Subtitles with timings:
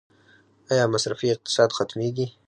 [0.71, 2.27] آیا مصرفي اقتصاد ختمیږي؟